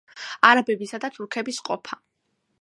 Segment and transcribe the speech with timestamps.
[0.51, 2.01] არაბებისა და თურქების ყოფა.